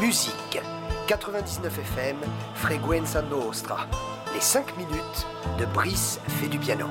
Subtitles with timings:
[0.00, 0.62] musique.
[1.06, 2.16] 99 FM,
[2.54, 3.86] Frequenza Nostra.
[4.32, 5.26] Les 5 minutes
[5.58, 6.86] de Brice fait du piano.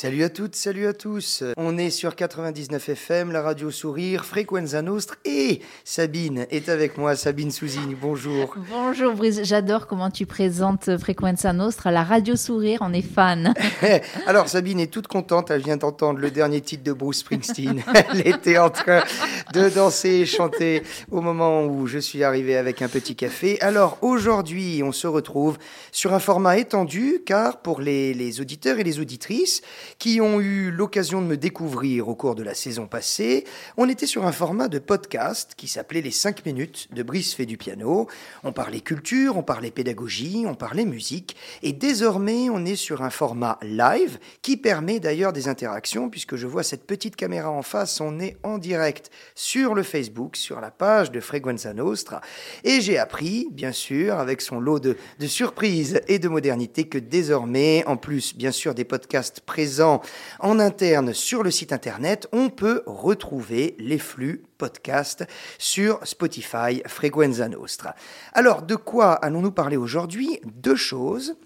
[0.00, 1.44] Salut à toutes, salut à tous.
[1.58, 7.16] On est sur 99 FM, la radio Sourire, Frequenza Nostra et Sabine est avec moi,
[7.16, 8.56] Sabine Souzini, bonjour.
[8.70, 13.52] Bonjour Brice, j'adore comment tu présentes Frequenza Nostra, la radio Sourire, on est fan.
[14.26, 17.82] Alors Sabine est toute contente, elle vient d'entendre le dernier titre de Bruce Springsteen.
[17.94, 19.02] elle était en train
[19.52, 23.60] de danser et chanter au moment où je suis arrivé avec un petit café.
[23.60, 25.58] Alors aujourd'hui, on se retrouve
[25.92, 29.60] sur un format étendu car pour les, les auditeurs et les auditrices,
[29.98, 33.44] qui ont eu l'occasion de me découvrir au cours de la saison passée,
[33.76, 37.46] on était sur un format de podcast qui s'appelait Les 5 minutes de Brice fait
[37.46, 38.08] du piano.
[38.44, 41.36] On parlait culture, on parlait pédagogie, on parlait musique.
[41.62, 46.46] Et désormais, on est sur un format live qui permet d'ailleurs des interactions puisque je
[46.46, 48.00] vois cette petite caméra en face.
[48.00, 52.20] On est en direct sur le Facebook, sur la page de Frequenza Nostra.
[52.64, 56.98] Et j'ai appris, bien sûr, avec son lot de, de surprises et de modernité, que
[56.98, 62.48] désormais, en plus, bien sûr, des podcasts présents en interne sur le site internet, on
[62.50, 65.24] peut retrouver les flux podcast
[65.58, 67.94] sur Spotify Frequenza Nostra.
[68.32, 70.40] Alors, de quoi allons-nous parler aujourd'hui?
[70.44, 71.36] Deux choses.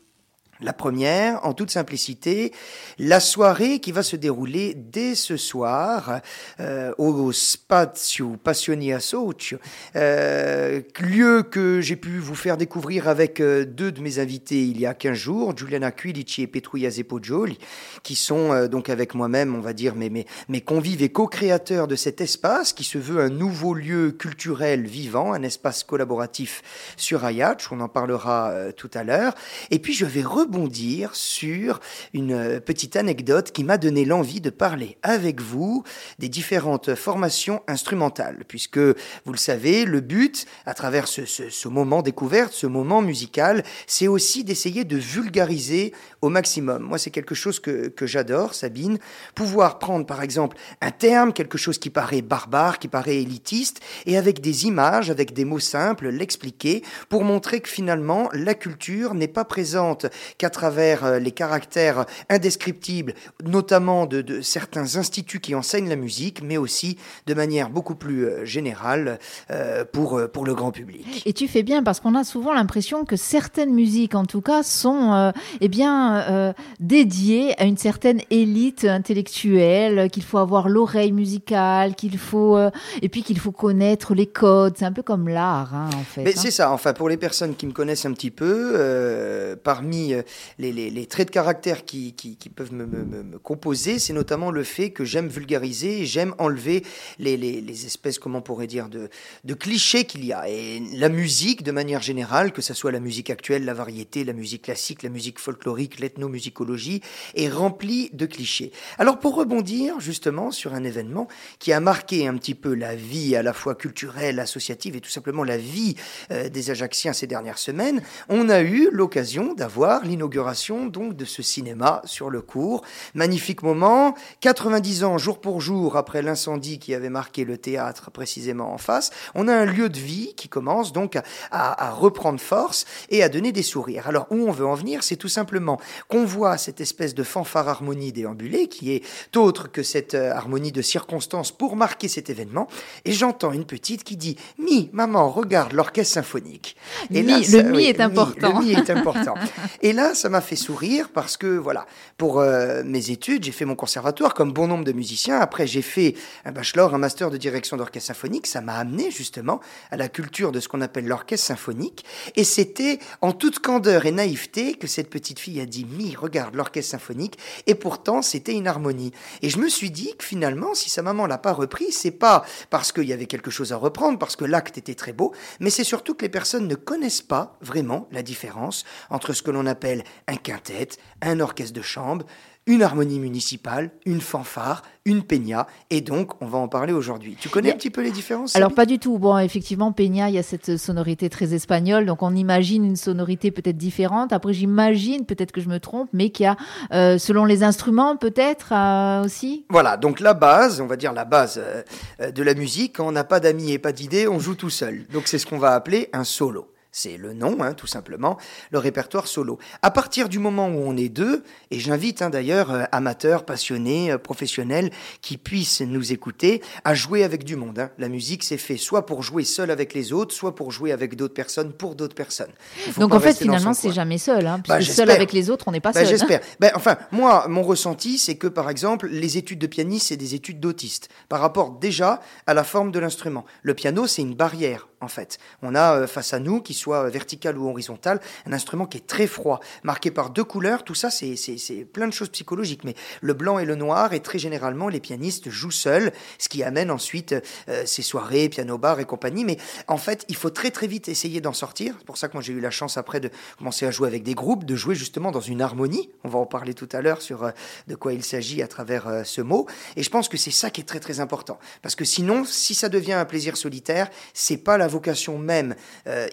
[0.61, 2.53] La première, en toute simplicité,
[2.99, 6.21] la soirée qui va se dérouler dès ce soir
[6.61, 9.59] euh, au Spazio Passioni Socio,
[9.97, 14.79] euh, lieu que j'ai pu vous faire découvrir avec euh, deux de mes invités il
[14.79, 17.59] y a 15 jours, Giuliana Quilici et Petruia Zepoggioli,
[18.05, 22.21] qui sont donc avec moi-même, on va dire, mes, mes, convives et co-créateurs de cet
[22.21, 26.63] espace qui se veut un nouveau lieu culturel vivant, un espace collaboratif
[26.97, 29.35] sur Ayatch, on en parlera tout à l'heure.
[29.71, 31.81] Et puis je vais rebondir sur
[32.13, 35.85] une euh, petite anecdote qui m'a donné l'envie de parler avec vous
[36.19, 42.03] des différentes formations instrumentales, puisque vous le savez, le but, à travers ce, ce, moment
[42.03, 46.83] découverte, ce moment musical, c'est aussi d'essayer de vulgariser au maximum.
[46.83, 48.99] Moi, c'est quelque chose que, que j'adore, Sabine,
[49.35, 54.19] pouvoir prendre par exemple un terme, quelque chose qui paraît barbare, qui paraît élitiste, et
[54.19, 59.29] avec des images, avec des mots simples, l'expliquer pour montrer que finalement, la culture n'est
[59.29, 60.07] pas présente
[60.39, 63.15] qu'à travers euh, les caractères indescriptibles,
[63.45, 68.27] notamment de, de, certains instituts qui enseignent la musique, mais aussi de manière beaucoup plus
[68.27, 69.19] euh, générale
[69.51, 71.23] euh, pour, pour le grand public.
[71.27, 74.63] Et tu fais bien parce qu'on a souvent l'impression que certaines musiques, en tout cas,
[74.63, 81.13] sont euh, eh bien, euh, dédiées à une certaine élite intellectuelle, qu'il faut avoir l'oreille
[81.13, 82.59] musicale, qu'il faut,
[83.03, 84.75] et puis qu'il faut connaître les codes.
[84.77, 86.23] C'est un peu comme l'art, hein, en fait.
[86.23, 86.41] Mais hein.
[86.41, 90.15] c'est ça, enfin, pour les personnes qui me connaissent un petit peu, parmi
[90.59, 92.15] les, traits de caractère qui,
[92.55, 96.83] peuvent me, composer, c'est notamment le fait que j'aime vulgariser j'aime enlever
[97.19, 99.09] les, espèces, comment on pourrait dire, de,
[99.45, 100.49] de clichés qu'il y a.
[100.49, 104.33] Et la musique, de manière générale, que ce soit la musique actuelle, la variété, la
[104.33, 107.01] musique classique, la musique folklorique, l'ethnomusicologie,
[107.35, 108.73] est remplie de clichés.
[108.99, 113.37] Alors, pour rebondir justement sur un événement qui a marqué un petit peu la vie
[113.37, 115.97] à la fois culturelle, associative et tout simplement la vie
[116.31, 121.43] euh, des Ajacciens ces dernières semaines, on a eu l'occasion d'avoir l'inauguration donc de ce
[121.43, 122.83] cinéma sur le cours.
[123.15, 128.73] Magnifique moment, 90 ans jour pour jour après l'incendie qui avait marqué le théâtre précisément
[128.73, 131.19] en face, on a un lieu de vie qui commence donc
[131.51, 134.09] à, reprendre force et à donner des sourires.
[134.09, 137.69] Alors où on veut en venir, c'est tout simplement qu'on voit cette espèce de fanfare
[137.69, 139.03] harmonie déambulée qui est
[139.37, 142.69] autre que cette euh, harmonie de circonstances pour marquer cet événement.
[143.05, 146.77] Et j'entends une petite qui dit Mi, maman, regarde l'orchestre symphonique.
[147.13, 148.61] Et mi, là, ça, le mi oui, est important.
[148.61, 149.35] Le mi est important.
[149.83, 151.87] et là, ça m'a fait sourire parce que, voilà,
[152.19, 155.39] pour euh, mes études, j'ai fait mon conservatoire comme bon nombre de musiciens.
[155.39, 158.47] Après, j'ai fait un bachelor, un master de direction d'orchestre symphonique.
[158.47, 159.61] Ça m'a amené justement
[159.91, 162.05] à la culture de ce qu'on appelle l'orchestre symphonique.
[162.37, 166.55] Et c'était en toute candeur et naïveté que cette petite fille a dit Mi, regarde
[166.57, 167.39] l'orchestre symphonique.
[167.67, 169.13] Et pourtant, c'était une harmonie.
[169.41, 172.45] Et je me suis dit que finalement, si sa maman l'a pas repris, c'est pas
[172.71, 175.71] parce qu'il y avait quelque chose à reprendre, parce que l'acte était très beau, mais
[175.71, 179.67] c'est surtout que les personnes ne connaissent pas vraiment la différence entre ce que l'on
[179.67, 179.94] appelle
[180.27, 180.89] un quintet,
[181.23, 182.27] un orchestre de chambre,
[182.67, 187.37] une harmonie municipale, une fanfare, une peña, et donc on va en parler aujourd'hui.
[187.39, 189.19] Tu connais Mais, un petit peu les différences Alors pas du tout.
[189.19, 193.51] Bon, effectivement, peña, il y a cette sonorité très espagnole, donc on imagine une sonorité
[193.51, 194.33] peut-être différente.
[194.33, 196.57] Après, j'imagine, peut-être que je me trompe, mais qu'il y a,
[196.93, 199.67] euh, selon les instruments, peut-être euh, aussi?
[199.69, 203.13] Voilà, donc la base, on va dire la base euh, de la musique, quand on
[203.13, 205.07] n'a pas d'amis et pas d'idées, on joue tout seul.
[205.13, 206.74] Donc c'est ce qu'on va appeler un solo.
[206.97, 208.39] C'est le nom, hein, tout simplement,
[208.71, 209.59] le répertoire solo.
[209.83, 211.43] À partir du moment où on est deux,
[211.73, 217.25] et j'invite hein, d'ailleurs euh, amateurs, passionnés, euh, professionnels qui puissent nous écouter, à jouer
[217.25, 217.81] avec du monde.
[217.81, 217.91] hein.
[217.99, 221.17] La musique, c'est fait soit pour jouer seul avec les autres, soit pour jouer avec
[221.17, 222.53] d'autres personnes, pour d'autres personnes.
[222.99, 224.47] Donc en fait, finalement, c'est jamais seul.
[224.47, 226.17] Hein, Bah, seul avec les autres, on n'est pas Ben, seul.
[226.17, 226.41] J'espère.
[226.61, 230.37] Ben, enfin, moi, mon ressenti, c'est que, par exemple, les études de pianiste, c'est des
[230.37, 233.45] études d'autiste, par rapport déjà à la forme de l'instrument.
[233.63, 235.39] Le piano, c'est une barrière, en fait.
[235.61, 239.07] On a euh, face à nous, qu'il soit vertical ou horizontal, un instrument qui est
[239.07, 240.85] très froid, marqué par deux couleurs.
[240.85, 242.85] Tout ça, c'est plein de choses psychologiques.
[242.85, 246.63] Mais le blanc et le noir, et très généralement, les pianistes jouent seuls, ce qui
[246.63, 247.35] amène ensuite
[247.69, 249.45] euh, ces soirées, piano-bar et compagnie.
[249.45, 249.57] Mais
[249.89, 251.95] en fait, il faut très très vite essayer d'en sortir.
[251.99, 254.23] C'est pour ça que moi, j'ai eu la chance après de commencer à jouer avec
[254.23, 256.11] des groupes, de jouer justement dans une harmonie.
[256.23, 257.51] On va en parler tout à l'heure sur euh,
[257.89, 259.67] de quoi il s'agit à travers euh, ce mot.
[259.97, 261.59] Et je pense que c'est ça qui est très très important.
[261.81, 265.75] Parce que sinon, si ça devient un plaisir solitaire, c'est pas la vocation même
[266.07, 266.27] euh,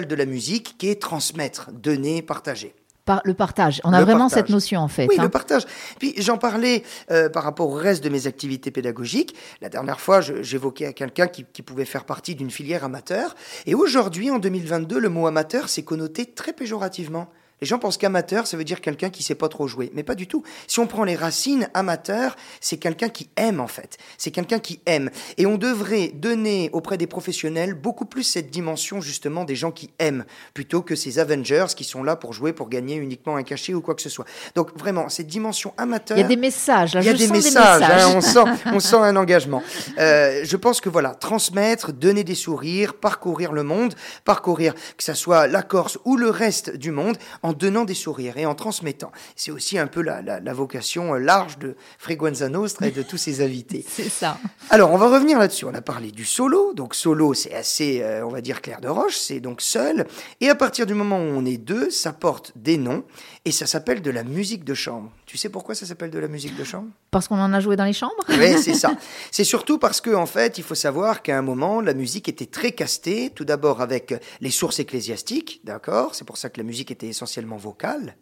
[0.00, 2.74] de la musique qui est transmettre, donner, partager.
[3.04, 3.80] Par- le partage.
[3.84, 4.38] On a Le vraiment partage.
[4.44, 5.06] cette notion en fait.
[5.08, 5.22] Oui, hein.
[5.24, 5.64] le partage.
[5.98, 9.34] Puis j'en parlais euh, par rapport au reste de mes activités pédagogiques.
[9.60, 13.34] La dernière fois, j'évoquais à quelqu'un qui, qui pouvait faire partie d'une filière amateur.
[13.66, 17.28] Et aujourd'hui, en 2022, le mot amateur s'est connoté très péjorativement.
[17.64, 19.90] Les gens pensent qu'amateur, ça veut dire quelqu'un qui sait pas trop jouer.
[19.94, 20.42] Mais pas du tout.
[20.66, 23.96] Si on prend les racines, amateur, c'est quelqu'un qui aime, en fait.
[24.18, 25.08] C'est quelqu'un qui aime.
[25.38, 29.88] Et on devrait donner auprès des professionnels beaucoup plus cette dimension, justement, des gens qui
[29.98, 33.72] aiment, plutôt que ces Avengers qui sont là pour jouer, pour gagner uniquement un cachet
[33.72, 34.26] ou quoi que ce soit.
[34.54, 36.18] Donc, vraiment, cette dimension amateur.
[36.18, 36.92] Il y a des messages.
[36.92, 38.04] Là, Il y a je des sens messages, des messages.
[38.04, 39.62] hein, on, sent, on sent un engagement.
[39.96, 43.94] Euh, je pense que voilà, transmettre, donner des sourires, parcourir le monde,
[44.26, 48.36] parcourir que ça soit la Corse ou le reste du monde, en donnant des sourires
[48.38, 49.12] et en transmettant.
[49.36, 53.02] C'est aussi un peu la, la- la vocation euh, large de Freguenza Nostra et de
[53.02, 53.84] tous ses invités.
[53.88, 54.38] C'est ça.
[54.70, 55.64] Alors, on va revenir là-dessus.
[55.64, 56.72] On a parlé du solo.
[56.74, 59.16] Donc, solo, c'est assez, euh, on va dire, clair de roche.
[59.16, 60.06] C'est donc seul.
[60.40, 63.04] Et à partir du moment où on est deux, ça porte des noms.
[63.46, 65.12] Et ça s'appelle de la musique de chambre.
[65.26, 66.88] Tu sais pourquoi ça s'appelle de la musique de chambre?
[67.10, 68.24] Parce qu'on en a joué dans les chambres?
[68.30, 68.96] oui, c'est ça.
[69.30, 72.46] C'est surtout parce que, en fait, il faut savoir qu'à un moment, la musique était
[72.46, 73.30] très castée.
[73.34, 76.14] Tout d'abord avec les sources ecclésiastiques, d'accord?
[76.14, 78.16] C'est pour ça que la musique était essentiellement vocale.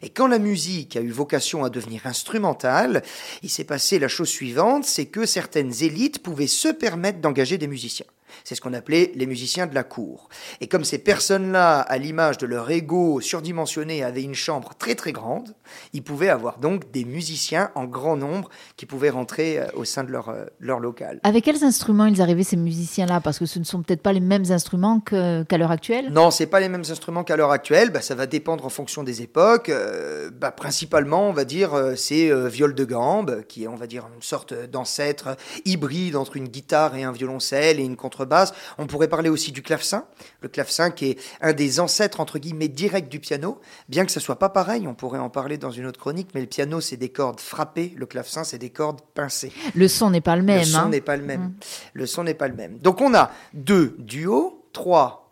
[0.00, 3.02] Et quand la musique a eu vocation à devenir instrumentale,
[3.42, 7.66] il s'est passé la chose suivante, c'est que certaines élites pouvaient se permettre d'engager des
[7.66, 8.06] musiciens.
[8.44, 10.28] C'est ce qu'on appelait les musiciens de la cour.
[10.60, 15.12] Et comme ces personnes-là, à l'image de leur ego surdimensionné, avaient une chambre très très
[15.12, 15.54] grande,
[15.92, 20.04] ils pouvaient avoir donc des musiciens en grand nombre qui pouvaient rentrer euh, au sein
[20.04, 21.20] de leur, euh, leur local.
[21.22, 23.20] Avec quels instruments ils arrivaient ces musiciens-là?
[23.20, 26.10] Parce que ce ne sont peut-être pas les mêmes instruments qu'à l'heure actuelle?
[26.10, 27.90] Non, c'est pas les mêmes instruments qu'à l'heure actuelle.
[27.90, 29.68] Bah, ça va dépendre en fonction des époques.
[29.68, 33.86] Euh, bah, principalement, on va dire, c'est euh, viol de gambe, qui est, on va
[33.86, 38.52] dire, une sorte d'ancêtre hybride entre une guitare et un violoncelle et une contrebasse.
[38.78, 40.04] On pourrait parler aussi du clavecin.
[40.40, 43.60] Le clavecin qui est un des ancêtres, entre guillemets, directs du piano.
[43.88, 46.40] Bien que ça soit pas pareil, on pourrait en parler dans une autre chronique, mais
[46.40, 47.94] le piano, c'est des cordes frappées.
[47.96, 49.52] Le clavecin, c'est des cordes pincées.
[49.74, 50.60] Le son n'est pas le même.
[50.60, 50.88] Le son hein.
[50.88, 51.52] n'est pas le même.
[51.92, 52.78] Le son n'est pas le même.
[52.78, 55.27] Donc on a deux duos, trois.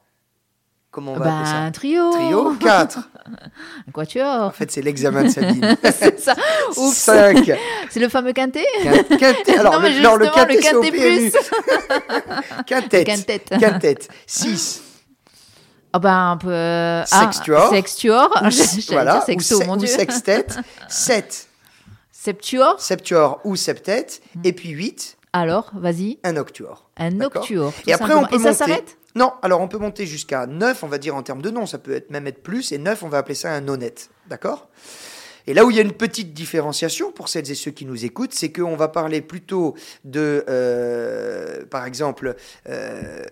[0.96, 2.10] Comment on va Bah, appeler ça un trio.
[2.10, 3.00] Trio, quatre.
[3.86, 4.44] Un quatuor.
[4.44, 5.76] En fait, c'est l'examen de Sabine.
[5.82, 6.34] c'est ça.
[6.78, 6.96] Oups.
[6.96, 7.52] Cinq.
[7.90, 8.64] C'est le fameux quintet.
[8.82, 9.58] Quin- Quintet.
[9.58, 10.80] Alors, Non, mais le, non, le quintet, au
[12.66, 13.04] quintet.
[13.04, 13.40] Quintet.
[13.60, 13.98] Quintet.
[14.26, 14.80] Six.
[15.92, 16.48] Ah ben, un peu.
[16.50, 18.30] euh, Sextuor.
[18.34, 18.94] Ah, sextuor.
[18.94, 19.20] Voilà.
[19.20, 20.46] sexto, ou, sextet.
[20.88, 21.48] Sept.
[22.10, 22.80] Septuor.
[22.80, 24.06] Septuor ou septet.
[24.34, 24.40] Mm.
[24.44, 25.18] Et puis huit.
[25.34, 26.18] Alors, vas-y.
[26.24, 26.88] Un octuor.
[26.96, 28.96] Un tout Et après, on peut Et ça s'arrête?
[29.16, 31.78] Non, alors on peut monter jusqu'à 9, on va dire en termes de nom, ça
[31.78, 34.68] peut être même être plus, et 9, on va appeler ça un honnête, d'accord?
[35.46, 38.04] Et là où il y a une petite différenciation pour celles et ceux qui nous
[38.04, 42.36] écoutent, c'est qu'on va parler plutôt de, euh, par exemple,
[42.68, 43.24] euh,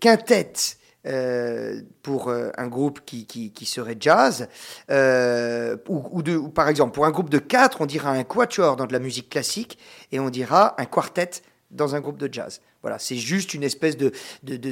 [0.00, 0.78] quintette.
[1.06, 4.48] euh, pour un groupe qui, qui, serait jazz,
[4.88, 8.74] ou, ou de, ou par exemple, pour un groupe de quatre, on dira un quatuor
[8.74, 9.78] dans de la musique classique,
[10.10, 11.30] et on dira un quartet
[11.70, 12.60] dans un groupe de jazz.
[12.82, 14.12] Voilà, c'est juste une espèce de,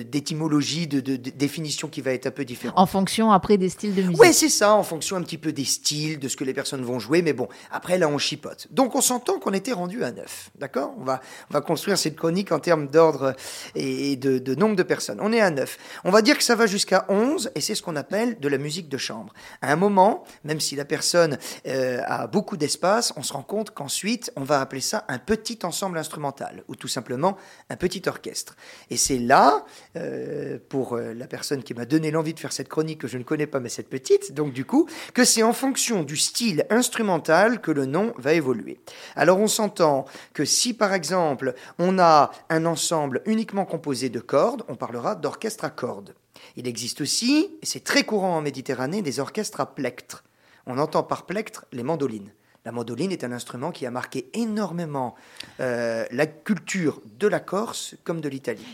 [0.02, 2.78] d'étymologie, de, de- de définition qui va être un peu différente.
[2.78, 4.20] En fonction après des styles de musique.
[4.20, 6.82] Oui, c'est ça, en fonction un petit peu des styles, de ce que les personnes
[6.82, 8.68] vont jouer, mais bon, après là on chipote.
[8.70, 10.94] Donc on s'entend qu'on était rendu à 9, d'accord?
[11.00, 11.20] On va,
[11.50, 13.34] on va construire cette chronique en termes d'ordre
[13.75, 15.18] et de nombre de personnes.
[15.20, 15.78] On est à 9.
[16.04, 18.58] On va dire que ça va jusqu'à 11, et c'est ce qu'on appelle de la
[18.58, 19.32] musique de chambre.
[19.62, 23.70] À un moment, même si la personne euh, a beaucoup d'espace, on se rend compte
[23.73, 27.37] qu'ensuite on va appeler ça un petit ensemble instrumental, ou tout simplement
[27.70, 28.56] un petit orchestre.
[28.90, 29.64] Et c'est là,
[29.96, 33.18] euh, pour euh, la personne qui m'a donné l'envie de faire cette chronique que je
[33.18, 36.66] ne connais pas, mais cette petite, donc du coup, que c'est en fonction du style
[36.70, 38.78] instrumental que le nom va évoluer.
[39.16, 44.62] Alors on s'entend que si par exemple on a un ensemble uniquement composé de cordes,
[44.68, 46.14] on parlera d'orchestre à cordes.
[46.56, 50.24] Il existe aussi, et c'est très courant en Méditerranée, des orchestres à plectre.
[50.66, 52.32] On entend par plectre les mandolines.
[52.64, 55.14] La mandoline est un instrument qui a marqué énormément
[55.61, 58.64] euh, la culture de la Corse comme de l'Italie.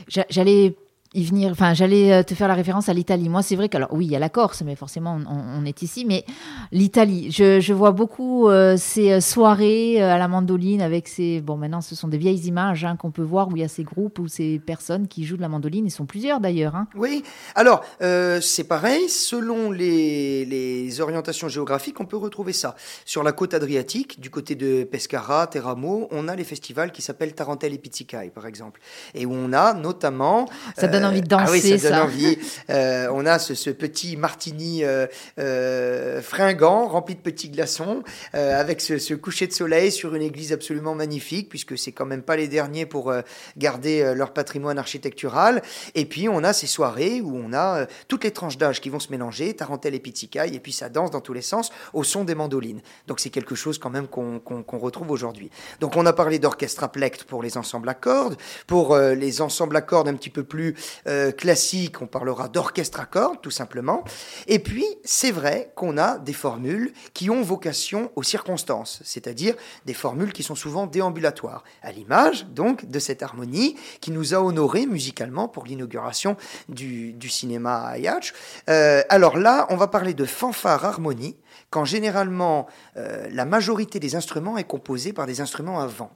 [1.13, 1.51] Y venir.
[1.51, 3.29] Enfin, j'allais euh, te faire la référence à l'Italie.
[3.29, 6.05] Moi, c'est vrai qu'alors, oui, il y a la Corse, mais forcément, on, est ici.
[6.05, 6.25] Mais
[6.71, 11.41] l'Italie, je, vois beaucoup euh, ces euh, soirées à la mandoline avec ces.
[11.41, 13.69] Bon, maintenant, ce sont des vieilles images hein, qu'on peut voir où il y a
[13.69, 15.85] ces groupes ou ces personnes qui jouent de la mandoline.
[15.87, 16.77] Ils sont plusieurs d'ailleurs.
[16.77, 16.87] Hein.
[16.95, 17.25] Oui.
[17.57, 19.09] Alors, c'est pareil.
[19.09, 22.77] Selon les, les, orientations géographiques, on peut retrouver ça.
[23.05, 27.35] Sur la côte adriatique, du côté de Pescara, Teramo, on a les festivals qui s'appellent
[27.35, 28.81] Tarentelle et Pizzicaille, par exemple.
[29.15, 30.49] Et où on a notamment.
[30.77, 31.45] Ça donne envie de danser.
[31.47, 32.39] Ah oui, ça, donne envie.
[32.71, 35.07] Euh, on a ce, petit martini euh,
[35.39, 38.03] euh, fringant, rempli de petits glaçons,
[38.33, 42.37] avec ce, coucher de soleil sur une église absolument magnifique, puisque c'est quand même pas
[42.37, 43.13] les derniers pour
[43.57, 45.63] garder leur patrimoine architectural.
[45.95, 49.01] Et puis on a ces soirées où on a toutes les tranches d'âge qui vont
[49.01, 52.25] se mélanger, tarentelle et pizzicaille, et puis ça danse dans tous les sens au son
[52.25, 52.81] des mandolines.
[53.07, 55.51] Donc c'est quelque chose quand même qu'on retrouve aujourd'hui.
[55.81, 59.77] Donc on a parlé d'orchestre à plectre pour les ensembles à cordes, pour les ensembles
[59.77, 60.75] à cordes un petit peu plus
[61.07, 64.05] euh, classique, on parlera d'orchestre à cordes, tout simplement.
[64.47, 69.55] Et puis, c'est vrai qu'on a des formules qui ont vocation aux circonstances, c'est-à-dire
[69.87, 74.39] des formules qui sont souvent déambulatoires, à l'image donc de cette harmonie qui nous a
[74.39, 76.37] honorés musicalement pour l'inauguration
[76.69, 78.33] du, cinéma à Ayach.
[78.69, 81.37] Euh, alors là, on va parler de fanfare harmonie,
[81.71, 82.67] quand généralement
[82.97, 86.11] euh, la majorité des instruments est composée par des instruments à vent.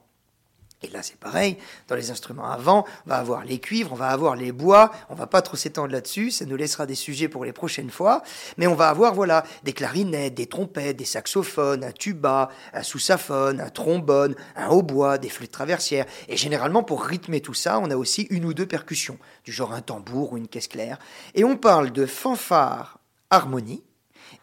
[0.85, 1.57] Et là, c'est pareil.
[1.87, 4.91] Dans les instruments avant, on va avoir les cuivres, on va avoir les bois.
[5.09, 6.29] On va pas trop s'étendre là-dessus.
[6.29, 8.21] Ça nous laissera des sujets pour les prochaines fois.
[8.57, 13.61] Mais on va avoir, voilà, des clarinettes, des trompettes, des saxophones, un tuba, un sous-saphone,
[13.61, 16.05] un trombone, un hautbois, des flûtes traversières.
[16.27, 19.73] Et généralement, pour rythmer tout ça, on a aussi une ou deux percussions, du genre
[19.73, 20.99] un tambour ou une caisse claire.
[21.33, 22.99] Et on parle de fanfare
[23.31, 23.83] harmonie.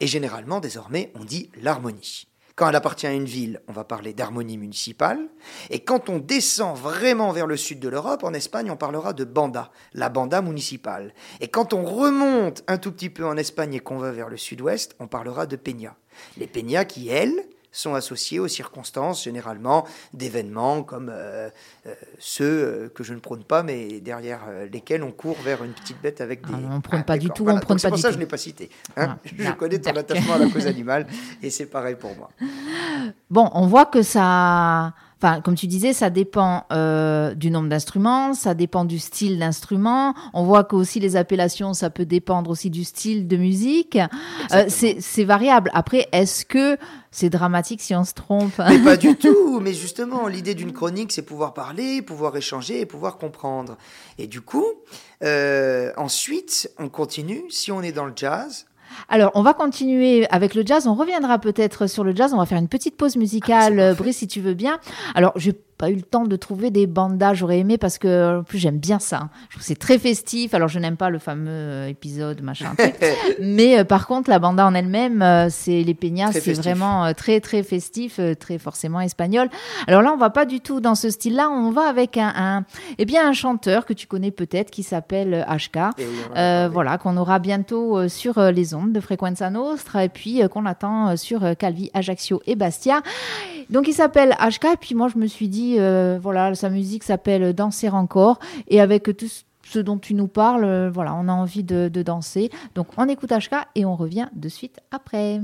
[0.00, 2.26] Et généralement, désormais, on dit l'harmonie.
[2.54, 5.28] Quand elle appartient à une ville, on va parler d'harmonie municipale.
[5.70, 9.24] Et quand on descend vraiment vers le sud de l'Europe, en Espagne, on parlera de
[9.24, 11.14] banda, la banda municipale.
[11.40, 14.36] Et quand on remonte un tout petit peu en Espagne et qu'on va vers le
[14.36, 15.96] sud-ouest, on parlera de peña.
[16.36, 21.48] Les peñas qui, elles, sont associés aux circonstances généralement d'événements comme euh,
[21.86, 25.72] euh, ceux euh, que je ne prône pas, mais derrière lesquels on court vers une
[25.72, 26.52] petite bête avec des.
[26.54, 27.46] Ah, on ne prône pas du tout.
[27.48, 28.70] On prône C'est pour ça que je n'ai pas cité.
[28.96, 29.18] Hein.
[29.24, 31.06] je connais ton attachement à la cause animale
[31.42, 32.30] et c'est pareil pour moi.
[33.30, 38.34] Bon, on voit que ça Enfin, comme tu disais, ça dépend euh, du nombre d'instruments,
[38.34, 40.14] ça dépend du style d'instrument.
[40.34, 43.96] On voit que aussi les appellations, ça peut dépendre aussi du style de musique.
[44.52, 45.70] Euh, c'est variable.
[45.74, 46.76] Après, est-ce que
[47.12, 48.54] c'est dramatique si on se trompe?
[48.58, 49.60] Mais pas du tout.
[49.60, 53.78] Mais justement, l'idée d'une chronique, c'est pouvoir parler, pouvoir échanger et pouvoir comprendre.
[54.18, 54.66] Et du coup,
[55.22, 57.44] euh, ensuite, on continue.
[57.48, 58.66] Si on est dans le jazz,
[59.08, 60.86] alors, on va continuer avec le jazz.
[60.86, 62.32] On reviendra peut-être sur le jazz.
[62.34, 64.78] On va faire une petite pause musicale, ah, Brice, si tu veux bien.
[65.14, 65.50] Alors, je
[65.82, 67.34] pas eu le temps de trouver des bandas.
[67.34, 69.30] J'aurais aimé parce que en plus j'aime bien ça.
[69.48, 70.54] Je trouve c'est très festif.
[70.54, 72.74] Alors je n'aime pas le fameux euh, épisode machin.
[73.40, 77.40] mais euh, par contre la banda en elle-même, euh, c'est les peñas, c'est vraiment très
[77.40, 79.48] très festif, très forcément espagnol.
[79.88, 81.50] Alors là on va pas du tout dans ce style-là.
[81.50, 82.64] On va avec un, un,
[82.98, 85.78] eh bien un chanteur que tu connais peut-être qui s'appelle HK.
[85.98, 91.16] Eh voilà qu'on aura bientôt sur les ondes de Frequenza Nostra et puis qu'on attend
[91.16, 93.02] sur Calvi, Ajaccio et Bastia.
[93.68, 97.04] Donc il s'appelle HK et puis moi je me suis dit euh, voilà, sa musique
[97.04, 98.38] s'appelle Danser encore.
[98.68, 99.26] Et avec tout
[99.64, 102.50] ce dont tu nous parles, euh, voilà, on a envie de, de danser.
[102.74, 105.40] Donc on écoute HK et on revient de suite après.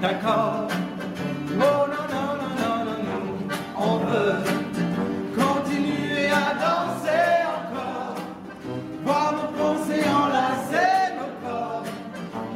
[0.00, 0.68] d'accord.
[0.68, 3.22] Oh non, non, non, non, non, non,
[3.76, 4.36] on veut
[5.36, 8.14] continuer à danser encore.
[9.04, 11.84] Voir nos pensées enlacer nos corps,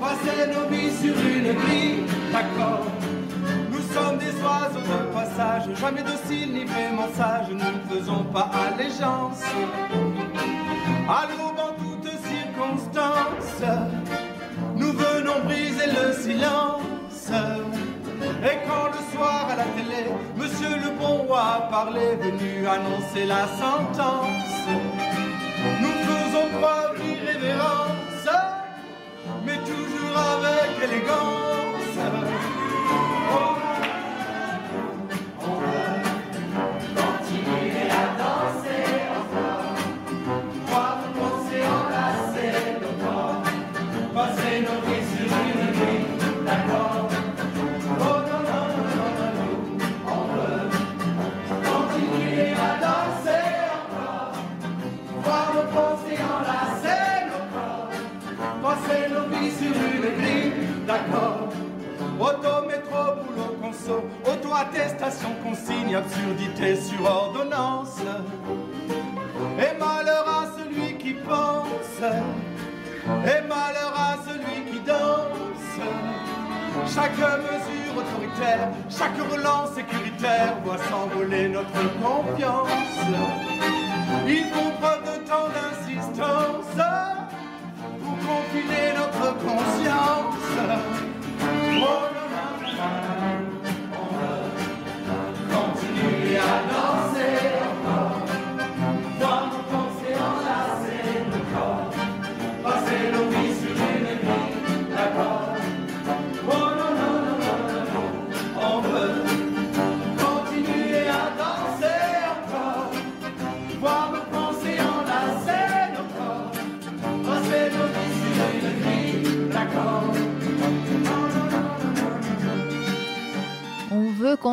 [0.00, 2.86] passer nos vies sur une grille, d'accord.
[3.70, 8.50] Nous sommes des oiseaux de passage, jamais dociles ni vraiment sages, nous ne faisons pas
[8.66, 9.42] allégeance.
[11.06, 13.62] À l'aube en toutes circonstances,
[14.76, 16.63] nous venons briser le silence.
[17.34, 20.04] Et quand le soir à la télé,
[20.36, 24.66] Monsieur le bon roi parlait, venu annoncer la sentence,
[25.80, 28.28] nous faisons preuve d'irrévérence,
[29.46, 31.96] mais toujours avec élégance.
[33.32, 33.63] Oh,
[81.64, 82.68] notre confiance.
[84.26, 86.43] Ils font preuve de tant d'insistance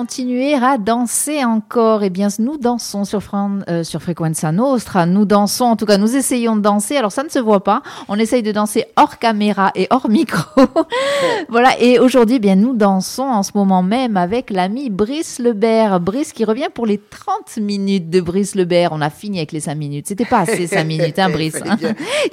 [0.02, 2.02] continuer à danser encore.
[2.02, 3.22] Eh bien, nous dansons sur,
[3.70, 5.06] euh, sur Frequenza Nostra.
[5.06, 6.98] Nous dansons, en tout cas, nous essayons de danser.
[6.98, 7.84] Alors, ça ne se voit pas.
[8.08, 10.42] On essaye de danser hors caméra et hors micro.
[11.50, 11.80] voilà.
[11.80, 16.00] Et aujourd'hui, eh bien, nous dansons en ce moment même avec l'ami Brice Lebert.
[16.00, 18.94] Brice qui revient pour les 30 minutes de Brice Lebert.
[18.94, 20.08] On a fini avec les 5 minutes.
[20.08, 21.62] C'était pas assez 5 minutes, hein, Brice.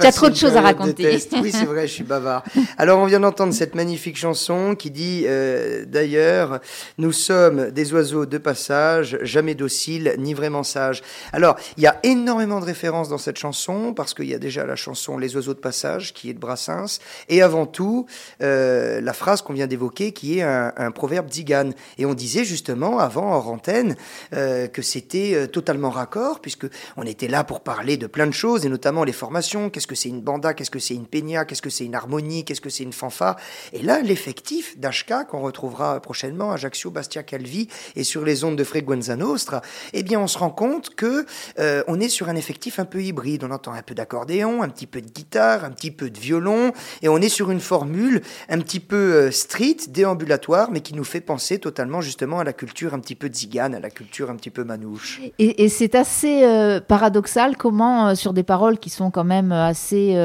[0.00, 1.20] tu as trop de choses à raconter.
[1.42, 2.44] oui, c'est vrai, je suis bavard.
[2.78, 6.60] Alors, on vient d'entendre cette magnifique chanson qui dit, euh, d'ailleurs,
[6.96, 11.02] nous sommes des oiseaux de passage, jamais dociles, ni vraiment sages.
[11.32, 14.64] Alors, il y a énormément de références dans cette chanson, parce qu'il y a déjà
[14.64, 18.06] la chanson Les oiseaux de passage, qui est de Brassens, et avant tout,
[18.42, 21.74] euh, la phrase qu'on vient d'évoquer, qui est un, proverbe zigane.
[21.98, 23.96] Et on disait justement, avant, hors antenne,
[24.32, 26.66] euh, que c'était euh, totalement raccord, puisque
[26.96, 29.70] on était là pour parler de plein de choses, et notamment les formations.
[29.70, 30.54] Qu'est-ce que c'est une banda?
[30.54, 31.44] Qu'est-ce que c'est une peña?
[31.44, 32.44] Qu'est-ce que c'est une harmonie?
[32.44, 33.36] Qu'est-ce que c'est une fanfare?
[33.72, 38.56] Et là, l'effectif d'HK, qu'on retrouvera prochainement, Ajaccio, Bastia, Calvi, vie et sur les ondes
[38.56, 41.26] de Frequenza Nostra, eh bien, on se rend compte que
[41.58, 43.44] euh, on est sur un effectif un peu hybride.
[43.44, 46.72] On entend un peu d'accordéon, un petit peu de guitare, un petit peu de violon,
[47.02, 51.04] et on est sur une formule un petit peu euh, street, déambulatoire, mais qui nous
[51.04, 54.36] fait penser totalement justement à la culture un petit peu zigane, à la culture un
[54.36, 55.20] petit peu manouche.
[55.38, 60.16] Et, c'est assez euh, paradoxal comment, sur des paroles qui sont quand même assez,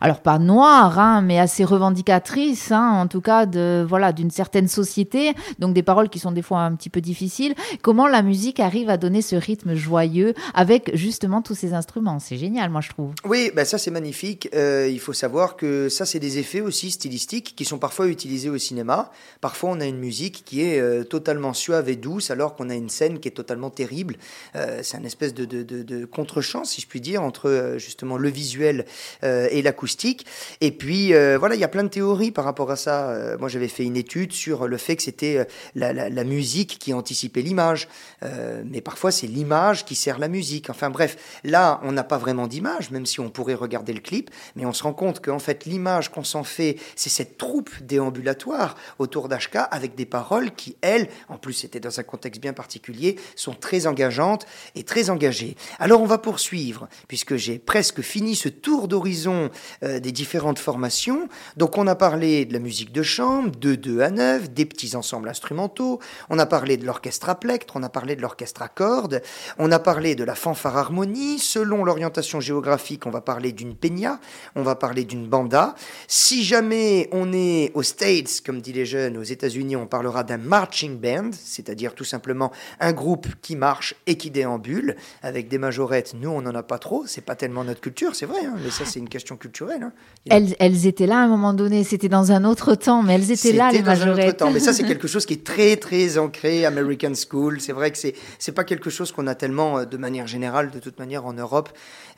[0.00, 4.68] alors pas noires, hein, mais assez revendicatrices, hein, en tout cas de voilà d'une certaine
[4.68, 7.54] société, donc des paroles qui sont des fois un petit peu difficile.
[7.82, 12.18] Comment la musique arrive à donner ce rythme joyeux avec justement tous ces instruments?
[12.18, 13.12] C'est génial, moi je trouve.
[13.24, 14.48] Oui, ben ça c'est magnifique.
[14.54, 18.50] Euh, il faut savoir que ça c'est des effets aussi stylistiques qui sont parfois utilisés
[18.50, 19.10] au cinéma.
[19.40, 22.74] Parfois on a une musique qui est euh, totalement suave et douce alors qu'on a
[22.74, 24.16] une scène qui est totalement terrible.
[24.54, 28.84] Euh, c'est un espèce de, de, contre-champ, si je puis dire, entre justement le visuel
[29.22, 30.26] et l'acoustique.
[30.60, 33.36] Et puis voilà, il y a plein de théories par rapport à ça.
[33.38, 37.88] moi j'avais fait une étude sur le fait que c'était la musique qui anticipait l'image,
[38.22, 40.70] euh, mais parfois c'est l'image qui sert la musique.
[40.70, 44.30] Enfin bref, là on n'a pas vraiment d'image, même si on pourrait regarder le clip,
[44.56, 48.76] mais on se rend compte qu'en fait l'image qu'on s'en fait, c'est cette troupe déambulatoire
[48.98, 53.16] autour d'Ashka avec des paroles qui, elles, en plus c'était dans un contexte bien particulier,
[53.36, 55.56] sont très engageantes et très engagées.
[55.78, 59.50] Alors on va poursuivre, puisque j'ai presque fini ce tour d'horizon
[59.82, 61.28] euh, des différentes formations.
[61.56, 64.96] Donc on a parlé de la musique de chambre, de 2 à 9, des petits
[64.96, 66.00] ensembles instrumentaux,
[66.46, 69.22] parlé de l'orchestre à plectre, on a parlé de l'orchestre à cordes,
[69.58, 71.38] on a parlé de la fanfare harmonie.
[71.38, 74.20] Selon l'orientation géographique, on va parler d'une peña,
[74.54, 75.74] on va parler d'une banda.
[76.08, 80.38] Si jamais on est aux States, comme dit les jeunes, aux États-Unis, on parlera d'un
[80.38, 82.50] marching band, c'est-à-dire tout simplement
[82.80, 86.14] un groupe qui marche et qui déambule avec des majorettes.
[86.14, 88.70] Nous, on n'en a pas trop, c'est pas tellement notre culture, c'est vrai, hein, mais
[88.70, 89.82] ça, c'est une question culturelle.
[89.82, 89.92] Hein.
[90.28, 93.30] Elles, elles, étaient là à un moment donné, c'était dans un autre temps, mais elles
[93.30, 94.24] étaient là, les dans majorettes.
[94.24, 94.50] Un autre temps.
[94.50, 97.60] Mais ça, c'est quelque chose qui est très, très ancré, American School.
[97.60, 100.70] C'est vrai que c'est c'est pas quelque chose qu'on a tellement euh, de manière générale,
[100.70, 101.68] de toute manière en Europe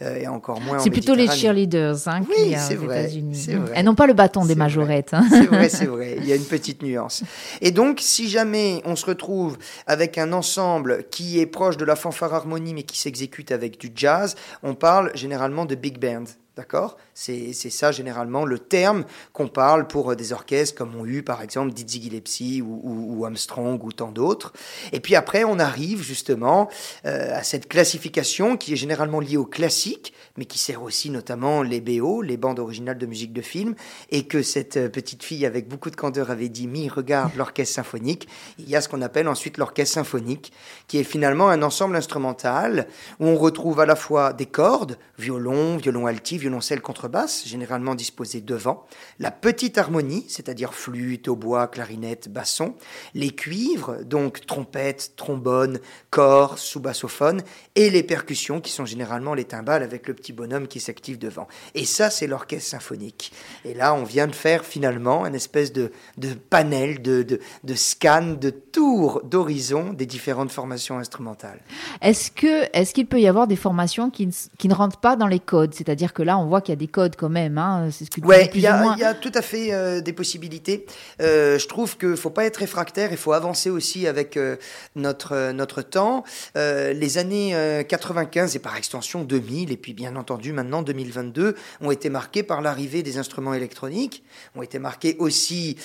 [0.03, 0.79] euh, et encore moins.
[0.79, 3.73] en C'est plutôt les cheerleaders hein, Oui, qui, euh, c'est vrai, vrai.
[3.75, 5.15] Elles n'ont pas le bâton des majorettes.
[5.15, 5.25] hein.
[5.31, 6.17] C'est vrai, c'est vrai.
[6.19, 7.25] Il y a une petite nuance.
[7.61, 11.97] Et donc, si jamais on se retrouve avec un ensemble qui est proche de la
[11.97, 16.25] fanfare harmonie mais qui s'exécute avec du jazz, on parle généralement de big band.
[16.55, 16.99] D'accord?
[17.15, 21.41] C'est ça généralement le terme qu'on parle pour euh, des orchestres comme ont eu par
[21.41, 24.53] exemple Dizzy Gillespie ou, ou- Armstrong ou tant d'autres.
[24.93, 26.69] Et puis après, on arrive justement
[27.07, 31.63] euh, à cette classification qui est généralement liée au classique, mais qui sert aussi notamment
[31.63, 33.75] les BO, les bandes originales de musique de film,
[34.11, 37.77] et que cette euh, petite fille avec beaucoup de candeur avait dit Mi, regarde l'orchestre
[37.77, 38.29] symphonique.
[38.59, 40.53] Il y a ce qu'on appelle ensuite l'orchestre symphonique,
[40.87, 42.89] qui est finalement un ensemble instrumental
[43.21, 48.41] où on retrouve à la fois des cordes, violon, violon alti, violoncelle, contrebasse, généralement disposés
[48.41, 48.87] devant,
[49.19, 52.75] la petite harmonie, c'est-à-dire flûte, hautbois, clarinette, basson,
[53.15, 57.43] les cuivres, donc trompette, trombone, corps, sous-bassophone,
[57.75, 61.49] et les percussions qui sont généralement les timbales avec le petit bonhomme qui s'active devant.
[61.75, 63.33] Et ça, c'est l'orchestre symphonique.
[63.65, 67.75] Et là, on vient de faire finalement une espèce de, de panel, de, de, de
[67.75, 71.61] scan, de tour d'horizon des différentes formations instrumentales.
[72.01, 72.31] Est-ce
[72.73, 75.39] est-ce qu'il peut y avoir des formations qui ne, qui ne rentrent pas dans les
[75.39, 75.75] codes?
[75.75, 77.59] C'est-à-dire que là, on voit qu'il y a des codes quand même.
[77.59, 78.95] Hein, c'est ce que tu dis Ouais, plus il y, ou a- moins.
[78.97, 80.87] il y a tout à fait euh, des possibilités.
[81.21, 84.57] Euh, je trouve qu'il faut pas être réfractaire, il faut avancer aussi avec euh,
[84.97, 86.25] notre notre temps.
[86.55, 91.91] Les années euh, 95 et par extension 2000 et puis bien entendu maintenant 2022 ont
[91.91, 94.23] été marquées par l'arrivée des instruments électroniques,
[94.57, 95.77] ont été marquées aussi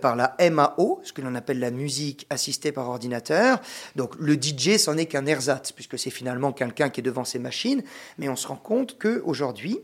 [0.00, 3.60] par la MAO, ce que l'on appelle la musique assistée par ordinateur.
[3.96, 7.38] Donc le DJ, c'en est qu'un ersatz puisque c'est finalement quelqu'un qui est devant ses
[7.38, 7.82] machines,
[8.18, 9.80] mais on se rend compte que aujourd'hui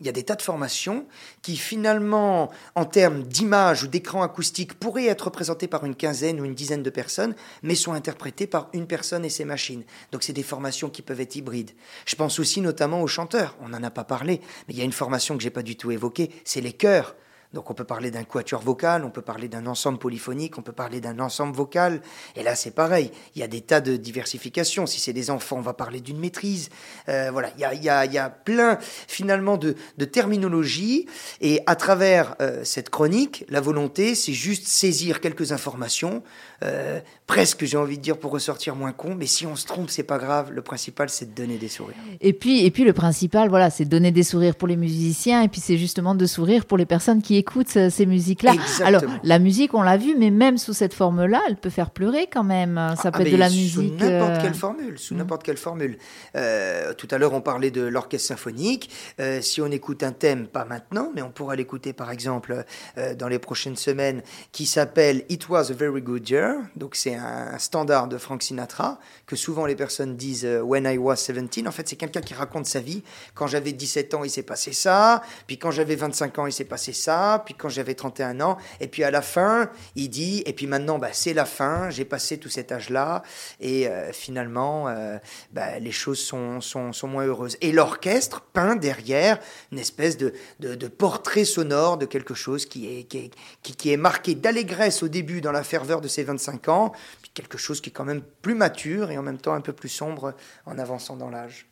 [0.00, 1.06] il y a des tas de formations
[1.42, 6.44] qui finalement, en termes d'image ou d'écran acoustique, pourraient être représentées par une quinzaine ou
[6.44, 9.84] une dizaine de personnes, mais sont interprétées par une personne et ses machines.
[10.12, 11.72] Donc c'est des formations qui peuvent être hybrides.
[12.06, 13.56] Je pense aussi notamment aux chanteurs.
[13.60, 15.76] On n'en a pas parlé, mais il y a une formation que j'ai pas du
[15.76, 17.16] tout évoquée, c'est les chœurs.
[17.54, 20.72] Donc on peut parler d'un quatuor vocal, on peut parler d'un ensemble polyphonique, on peut
[20.72, 22.02] parler d'un ensemble vocal.
[22.36, 24.86] Et là c'est pareil, il y a des tas de diversifications.
[24.86, 26.68] Si c'est des enfants, on va parler d'une maîtrise.
[27.08, 30.04] Euh, voilà, il y a, il y, a, il y a plein finalement de, de
[30.04, 31.06] terminologie.
[31.40, 36.22] Et à travers euh, cette chronique, la volonté, c'est juste saisir quelques informations,
[36.62, 39.14] euh, presque j'ai envie de dire pour ressortir moins con.
[39.14, 40.50] Mais si on se trompe, c'est pas grave.
[40.50, 41.94] Le principal, c'est de donner des sourires.
[42.20, 45.42] Et puis, et puis le principal, voilà, c'est de donner des sourires pour les musiciens,
[45.42, 48.54] et puis c'est justement de sourire pour les personnes qui écoutent euh, ces musiques-là.
[48.82, 52.26] Alors, la musique, on l'a vu, mais même sous cette forme-là, elle peut faire pleurer
[52.32, 52.80] quand même.
[53.00, 54.00] Ça peut Ah, être de la Sous musique.
[54.00, 55.98] n'importe euh, quelle formule, sous n'importe quelle formule.
[56.34, 58.90] Euh, tout à l'heure, on parlait de l'orchestre symphonique.
[59.20, 62.64] Euh, si on écoute un thème, pas maintenant, mais on pourra l'écouter par exemple
[62.96, 66.54] euh, dans les prochaines semaines, qui s'appelle It Was a Very Good Year.
[66.74, 70.98] Donc c'est un standard de Frank Sinatra que souvent les personnes disent euh, When I
[70.98, 71.66] Was 17.
[71.66, 73.02] En fait, c'est quelqu'un qui raconte sa vie.
[73.34, 75.22] Quand j'avais 17 ans, il s'est passé ça.
[75.46, 77.42] Puis quand j'avais 25 ans, il s'est passé ça.
[77.44, 78.58] Puis quand j'avais 31 ans.
[78.80, 81.90] Et puis à la fin, il dit Et puis maintenant, bah, c'est la fin.
[81.90, 83.22] J'ai passé tout cet âge-là.
[83.60, 85.18] Et euh, finalement, euh,
[85.52, 87.56] bah, les choses sont, sont, sont moins heureuses.
[87.60, 89.38] Et l'orchestre peint derrière
[89.72, 93.30] une espèce de, de, portrait sonore de quelque chose qui est, qui,
[93.62, 96.92] qui est marqué d'allégresse au début dans la ferveur de ses 25 ans,
[97.22, 99.72] puis quelque chose qui est quand même plus mature et en même temps un peu
[99.72, 100.34] plus sombre
[100.66, 101.66] en avançant dans l'âge.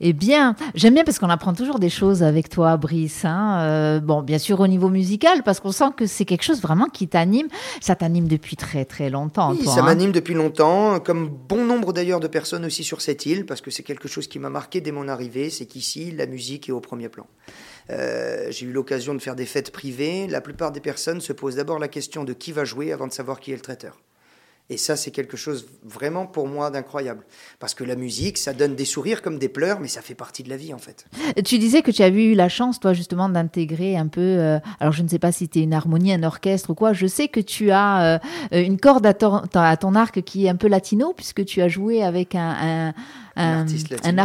[0.00, 3.24] Eh bien, j'aime bien parce qu'on apprend toujours des choses avec toi, Brice.
[3.24, 3.60] hein.
[3.60, 6.86] Euh, bon, bien sûr au niveau musical, parce qu'on sent que c'est quelque chose vraiment
[6.86, 7.48] qui t'anime.
[7.80, 9.52] Ça t'anime depuis très très longtemps.
[9.52, 9.84] Oui, toi, ça hein.
[9.84, 13.70] m'anime depuis longtemps, comme bon nombre d'ailleurs de personnes aussi sur cette île, parce que
[13.70, 16.80] c'est quelque chose qui m'a marqué dès mon arrivée, c'est qu'ici, la musique est au
[16.80, 17.26] premier plan.
[17.90, 20.26] Euh, j'ai eu l'occasion de faire des fêtes privées.
[20.26, 23.12] La plupart des personnes se posent d'abord la question de qui va jouer avant de
[23.12, 24.00] savoir qui est le traiteur.
[24.70, 27.24] Et ça, c'est quelque chose vraiment pour moi d'incroyable.
[27.58, 30.44] Parce que la musique, ça donne des sourires comme des pleurs, mais ça fait partie
[30.44, 31.06] de la vie en fait.
[31.44, 34.20] Tu disais que tu avais eu la chance, toi, justement, d'intégrer un peu.
[34.20, 36.92] euh, alors, je ne sais pas si c'était une harmonie, un orchestre ou quoi.
[36.92, 38.20] Je sais que tu as
[38.52, 42.04] euh, une corde à ton, arc qui est un peu latino, puisque tu as joué
[42.04, 42.94] avec un,
[43.36, 44.18] un- artiste latino, un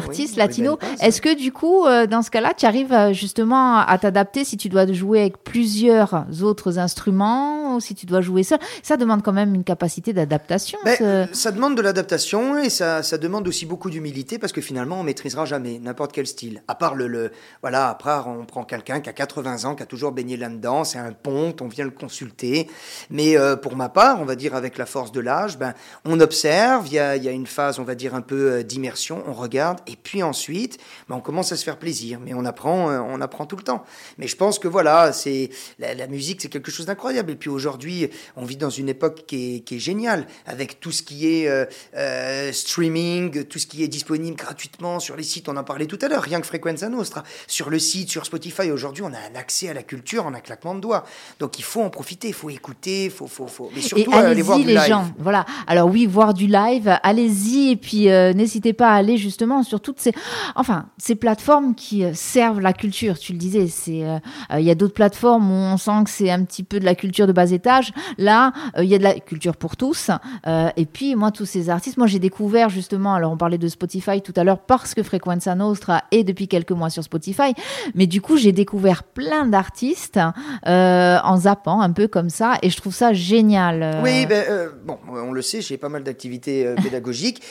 [0.85, 4.43] artiste Est-ce que, du coup, euh, dans ce cas-là, tu arrives euh, justement à t'adapter
[4.43, 8.59] si tu dois jouer avec plusieurs autres instruments ou si tu dois jouer seul?
[8.83, 10.77] Ça demande quand même une capacité d'adaptation.
[10.85, 14.61] Ben, ce- Ça demande de l'adaptation et ça, ça demande aussi beaucoup d'humilité parce que
[14.61, 16.61] finalement on maîtrisera jamais n'importe quel style.
[16.67, 19.85] À part le, le voilà, après on prend quelqu'un qui a 80 ans, qui a
[19.85, 22.67] toujours baigné là-dedans, c'est un ponte, on vient le consulter.
[23.09, 25.73] Mais euh, pour ma part, on va dire avec la force de l'âge, ben
[26.05, 26.87] on observe.
[26.87, 29.04] Il y a, il y a une phase, on va dire un peu euh, d'immersion
[29.11, 30.77] on regarde, et puis ensuite,
[31.09, 32.19] ben, on commence à se faire plaisir.
[32.23, 33.83] Mais on apprend, euh, on apprend tout le temps.
[34.17, 37.31] Mais je pense que voilà, c'est la, musique, c'est quelque chose d'incroyable.
[37.31, 40.91] Et puis aujourd'hui, on vit dans une époque qui est, qui est géniale, avec tout
[40.91, 41.65] ce qui est euh,
[41.95, 45.49] euh, streaming, tout ce qui est disponible gratuitement sur les sites.
[45.49, 47.23] On en parlait tout à l'heure, rien que Frequenza Nostra.
[47.47, 50.39] Sur le site, sur Spotify, aujourd'hui, on a un accès à la culture en un
[50.39, 51.05] claquement de doigts.
[51.39, 53.71] Donc il faut en profiter, il faut écouter, il faut, faut, faut.
[53.75, 54.87] Mais surtout, aller voir du les live.
[54.87, 55.07] gens.
[55.17, 55.45] Voilà.
[55.67, 60.13] Alors oui, voir du live, allez-y et puis n'hésitez pas aller justement sur toutes ces,
[60.55, 63.17] enfin, ces plateformes qui euh, servent la culture.
[63.17, 64.19] Tu le disais, c'est, euh,
[64.57, 66.95] il y a d'autres plateformes où on sent que c'est un petit peu de la
[66.95, 67.91] culture de bas étage.
[68.17, 70.09] Là, il y a de la culture pour tous.
[70.47, 73.13] et puis moi, tous ces artistes, moi j'ai découvert justement.
[73.13, 76.71] Alors on parlait de Spotify tout à l'heure parce que Frequenza Nostra est depuis quelques
[76.71, 77.53] mois sur Spotify,
[77.93, 80.19] mais du coup j'ai découvert plein d'artistes
[80.65, 84.01] en zappant un peu comme ça et je trouve ça génial.
[84.03, 87.41] Oui, ben, bon, on le sait, j'ai pas mal d'activités pédagogiques.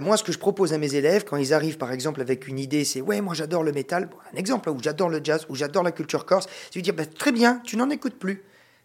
[0.00, 2.58] moi, ce que je propose à mes élèves, quand ils arrivent par exemple avec une
[2.58, 5.82] idée, c'est ouais, moi j'adore le métal, un exemple, ou j'adore le jazz, ou j'adore
[5.82, 8.42] la culture corse, c'est lui dire bah, très bien, tu n'en écoutes plus.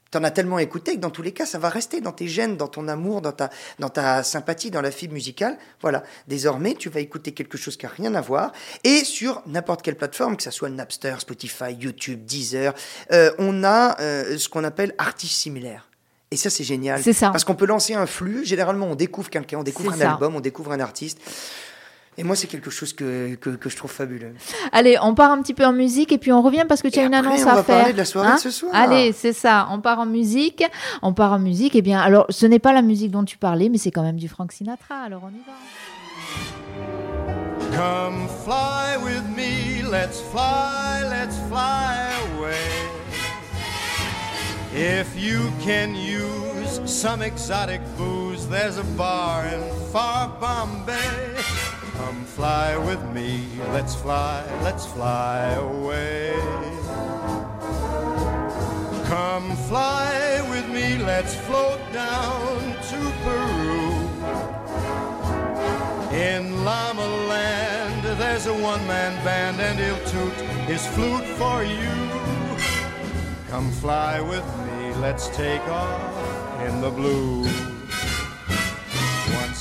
[0.10, 2.29] Tu en as tellement écouté que dans tous les cas, ça va rester dans tes
[2.29, 5.57] gènes, dans ton amour, dans ta, dans ta sympathie, dans la fibre musicale.
[5.81, 6.01] Voilà.
[6.29, 8.53] Désormais, tu vas écouter quelque chose qui n'a rien à voir.
[8.86, 12.73] Et sur n'importe quelle plateforme, que ce soit Napster, Spotify, YouTube, Deezer,
[13.12, 15.89] euh, on a euh, ce qu'on appelle artistes similaires.
[16.31, 17.01] Et ça, c'est génial.
[17.01, 17.29] C'est ça.
[17.29, 18.45] Parce qu'on peut lancer un flux.
[18.45, 21.19] Généralement, on découvre quelqu'un, on découvre un album, on découvre un artiste.
[22.19, 24.34] Et moi, c'est quelque chose que, que, que, je trouve fabuleux.
[24.71, 26.97] Allez, on part un petit peu en musique et puis on revient parce que tu
[26.97, 27.77] as une annonce on à va faire.
[27.77, 28.71] parler de la soirée hein de ce soir.
[28.73, 29.67] Allez, c'est ça.
[29.71, 30.63] On part en musique.
[31.03, 31.75] On part en musique.
[31.75, 34.01] Et eh bien, alors, ce n'est pas la musique dont tu parlais, mais c'est quand
[34.01, 34.95] même du Frank Sinatra.
[34.95, 35.53] Alors, on y va.
[37.77, 42.58] Come fly with me, let's fly, let's fly away.
[44.73, 51.66] If you can use some exotic booze, there's a bar in far Bombay.
[51.97, 56.36] Come fly with me, let's fly, let's fly away.
[59.05, 62.60] Come fly with me, let's float down
[62.91, 64.07] to Peru.
[66.15, 70.33] In Llama Land, there's a one man band, and he'll toot
[70.67, 71.97] his flute for you.
[73.49, 77.66] Come fly with me, let's take off in the blue.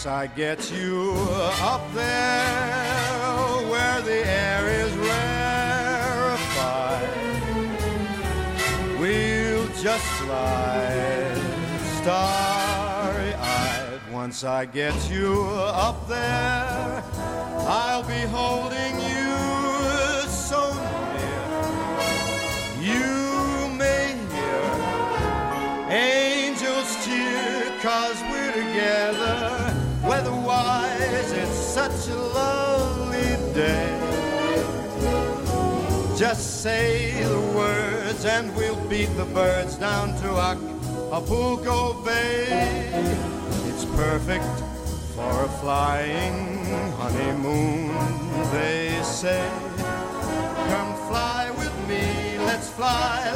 [0.06, 1.16] Once I get you
[1.60, 2.04] up there
[3.68, 6.30] where the air is rarefied,
[9.00, 11.40] we'll just slide
[12.00, 14.00] starry eyed.
[14.12, 15.42] Once I get you
[15.74, 17.02] up there,
[17.66, 19.34] I'll be holding you
[20.28, 20.72] so
[21.16, 21.50] near.
[22.94, 24.70] You may hear
[25.90, 29.65] angels cheer, cause we're together.
[30.16, 33.92] Weatherwise, it's such a lovely day.
[36.16, 42.46] Just say the words and we'll beat the birds down to Acapulco Bay.
[43.68, 44.56] It's perfect
[45.14, 46.64] for a flying
[46.96, 47.92] honeymoon,
[48.52, 49.46] they say.
[50.70, 53.35] Come fly with me, let's fly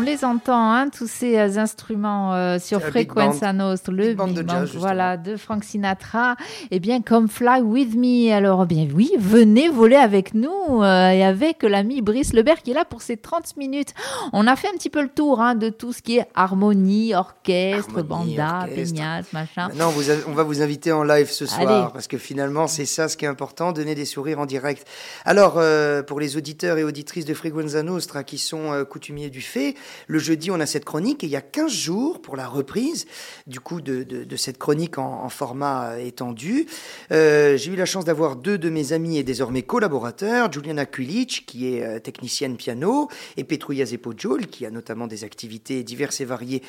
[0.00, 4.28] On les entend, hein, tous ces euh, instruments euh, sur Frequenza Nostra, le big band
[4.28, 6.36] de jazz, voilà, de Frank Sinatra.
[6.70, 8.32] Eh bien, comme Fly With Me.
[8.32, 10.48] Alors, eh bien oui, venez voler avec nous
[10.82, 13.92] euh, et avec l'ami Brice Lebert qui est là pour ces 30 minutes.
[14.32, 17.14] On a fait un petit peu le tour hein, de tout ce qui est harmonie,
[17.14, 19.68] orchestre, Harmonie, banda, pignate, machin.
[19.78, 21.88] A- on va vous inviter en live ce soir, Allez.
[21.92, 24.86] parce que finalement, c'est ça ce qui est important, donner des sourires en direct.
[25.26, 29.42] Alors, euh, pour les auditeurs et auditrices de Frequenza Nostra qui sont euh, coutumiers du
[29.42, 29.74] fait,
[30.06, 33.06] le jeudi, on a cette chronique, et il y a 15 jours pour la reprise,
[33.46, 36.66] du coup, de, de- cette chronique en, format euh, étendu.
[37.12, 41.44] Euh, J'ai eu la chance d'avoir deux de mes amis et désormais collaborateurs, Juliana Kulic,
[41.46, 46.24] qui est euh, technicienne piano, et Petrouilla Zepojol, qui a notamment des activités diverses et
[46.24, 46.62] variées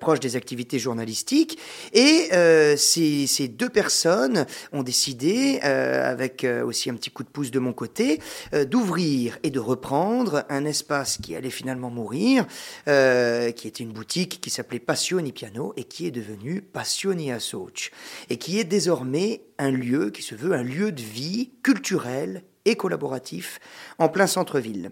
[0.00, 1.58] proches des activités journalistiques.
[1.92, 2.28] Et
[2.76, 7.72] ces, ces deux personnes ont décidé, avec aussi un petit coup de pouce de mon
[7.72, 8.20] côté,
[8.68, 12.46] d'ouvrir et de reprendre un espace qui allait finalement mourir,
[12.88, 17.90] euh, qui était une boutique qui s'appelait Passioni Piano et qui est devenue Passioni Associ,
[18.30, 22.76] et qui est désormais un lieu qui se veut un lieu de vie culturel et
[22.76, 23.60] collaboratif
[23.98, 24.90] en plein centre-ville.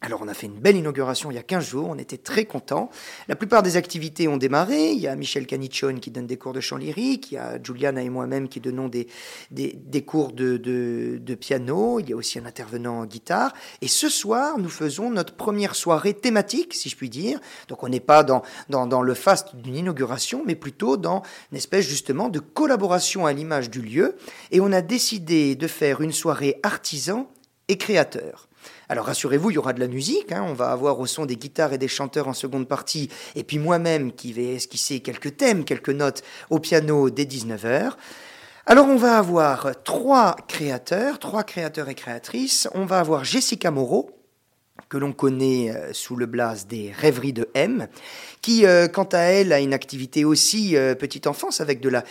[0.00, 2.44] Alors on a fait une belle inauguration il y a 15 jours, on était très
[2.44, 2.88] contents.
[3.26, 4.92] La plupart des activités ont démarré.
[4.92, 7.60] Il y a Michel Canichon qui donne des cours de chant lyrique, il y a
[7.60, 9.08] Juliana et moi-même qui donnons des,
[9.50, 13.52] des, des cours de, de, de, piano, il y a aussi un intervenant en guitare.
[13.82, 17.40] Et ce soir, nous faisons notre première soirée thématique, si je puis dire.
[17.66, 21.58] Donc on n'est pas dans, dans, dans le faste d'une inauguration, mais plutôt dans une
[21.58, 24.14] espèce justement de collaboration à l'image du lieu.
[24.52, 27.28] Et on a décidé de faire une soirée artisan
[27.66, 28.47] et créateur.
[28.88, 30.32] Alors rassurez-vous, il y aura de la musique.
[30.32, 30.44] Hein.
[30.48, 33.10] On va avoir au son des guitares et des chanteurs en seconde partie.
[33.36, 37.92] Et puis moi-même qui vais esquisser quelques thèmes, quelques notes au piano dès 19h.
[38.66, 42.68] Alors on va avoir trois créateurs, trois créateurs et créatrices.
[42.74, 44.17] On va avoir Jessica Moreau,
[44.88, 47.88] que l'on connaît euh, sous le blaze des rêveries de M,
[48.40, 52.04] qui, euh, quant à elle, a une activité aussi euh, petite enfance avec de la,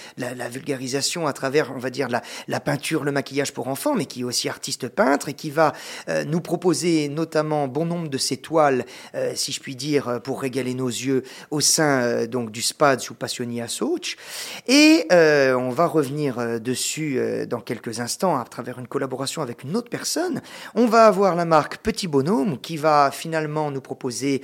[0.49, 4.21] vulgarisation à travers, on va dire, la, la, peinture, le maquillage pour enfants, mais qui
[4.21, 5.73] est aussi artiste peintre et qui va
[6.25, 8.85] nous proposer notamment bon nombre de ses toiles,
[9.35, 13.61] si je puis dire, pour régaler nos yeux au sein donc du SPAD sous Passioni
[13.61, 14.15] à Soch.
[14.67, 19.89] Et on va revenir dessus dans quelques instants à travers une collaboration avec une autre
[19.89, 20.41] personne.
[20.75, 24.41] On va avoir la marque Petit Bonhomme qui va finalement nous proposer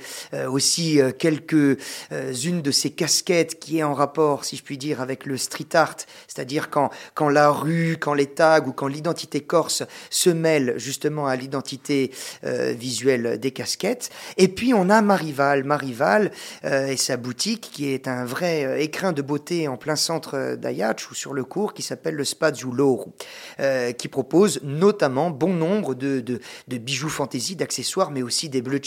[0.48, 1.74] aussi quelques
[2.12, 5.36] euh, une de ces casquettes qui est en rapport, si je puis dire, avec le
[5.36, 10.30] street art, c'est-à-dire quand, quand la rue, quand les tags ou quand l'identité corse se
[10.30, 12.10] mêle justement à l'identité
[12.44, 14.10] euh, visuelle des casquettes.
[14.36, 16.30] Et puis on a Marival, Marival
[16.64, 20.56] euh, et sa boutique qui est un vrai euh, écrin de beauté en plein centre
[20.56, 23.10] d'Ayach ou sur le cours qui s'appelle le Spa Zuloru,
[23.60, 28.80] euh, qui propose notamment bon nombre de, de bijoux fantaisie, d'accessoires, mais aussi des bleu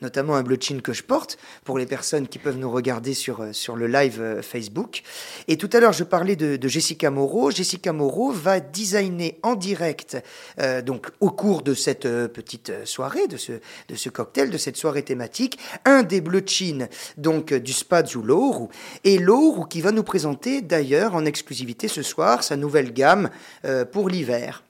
[0.00, 3.52] notamment un bleu que je porte pour les personnes qui peuvent nous regarder sur, euh,
[3.52, 5.02] sur le live euh, Facebook.
[5.48, 7.50] Et tout à l'heure, je parlais de, de, Jessica Moreau.
[7.50, 10.16] Jessica Moreau va designer en direct,
[10.60, 13.52] euh, donc au cours de cette petite soirée, de ce,
[13.88, 18.68] de ce cocktail, de cette soirée thématique, un des bleus chin, donc du Spazio Lourou,
[19.04, 23.30] et Lourou qui va nous présenter d'ailleurs en exclusivité ce soir sa nouvelle gamme
[23.92, 24.62] pour l'hiver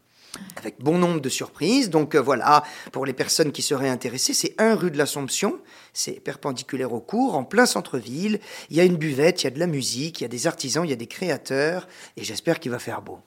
[0.57, 1.90] avec bon nombre de surprises.
[1.90, 2.62] Donc euh, voilà,
[2.93, 5.59] pour les personnes qui seraient intéressées, c'est 1 rue de l'Assomption,
[5.93, 8.40] c'est perpendiculaire au cours, en plein centre-ville.
[8.71, 10.47] Il y a une buvette, il y a de la musique, il y a des
[10.47, 13.19] artisans, il y a des créateurs, et j'espère qu'il va faire beau.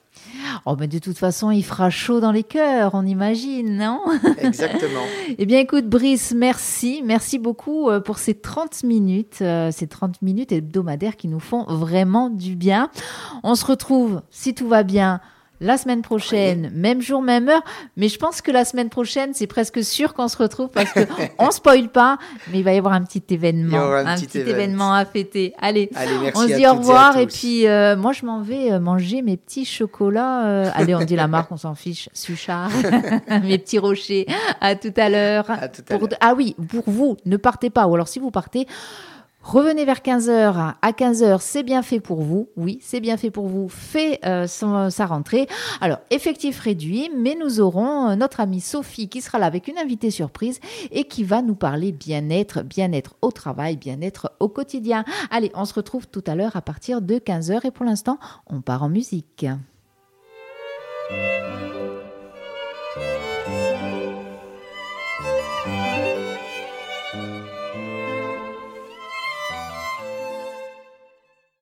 [0.64, 4.00] Oh, mais de toute façon, il fera chaud dans les cœurs, on imagine, non?
[4.38, 5.02] Exactement.
[5.36, 7.02] eh bien, écoute, Brice, merci.
[7.04, 11.64] Merci beaucoup euh, pour ces 30 minutes, euh, ces 30 minutes hebdomadaires qui nous font
[11.64, 12.90] vraiment du bien.
[13.42, 15.20] On se retrouve, si tout va bien,
[15.64, 16.80] la semaine prochaine, oui.
[16.80, 17.64] même jour, même heure.
[17.96, 21.00] Mais je pense que la semaine prochaine, c'est presque sûr qu'on se retrouve parce que
[21.38, 22.18] on spoil pas,
[22.50, 25.54] mais il va y avoir un petit événement, un, un, petit, petit événement à fêter.
[25.60, 28.72] Allez, Allez on se dit au revoir et, et puis euh, moi je m'en vais
[28.72, 30.46] euh, manger mes petits chocolats.
[30.46, 32.08] Euh, allez, on dit la marque, on s'en fiche.
[32.12, 32.70] Suchard,
[33.42, 34.26] mes petits rochers.
[34.60, 35.46] À tout à l'heure.
[36.20, 37.86] Ah oui, pour vous, ne partez pas.
[37.86, 38.66] Ou alors si vous partez.
[39.44, 40.74] Revenez vers 15h.
[40.80, 42.48] À 15h, c'est bien fait pour vous.
[42.56, 43.68] Oui, c'est bien fait pour vous.
[43.68, 45.46] Fait euh, sa rentrée.
[45.82, 49.76] Alors, effectif réduit, mais nous aurons euh, notre amie Sophie qui sera là avec une
[49.76, 55.04] invitée surprise et qui va nous parler bien-être, bien-être au travail, bien-être au quotidien.
[55.30, 58.62] Allez, on se retrouve tout à l'heure à partir de 15h et pour l'instant, on
[58.62, 59.44] part en musique.